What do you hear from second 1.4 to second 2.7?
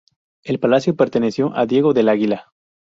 a Diego del Águila.